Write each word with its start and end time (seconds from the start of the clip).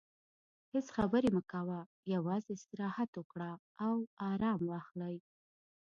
هیڅ 0.73 0.87
خبرې 0.97 1.29
مه 1.35 1.41
کوه، 1.51 1.79
یوازې 2.13 2.51
استراحت 2.55 3.09
وکړه 3.15 3.51
او 3.85 3.95
ارام 4.31 4.59
واخلې. 4.67 5.17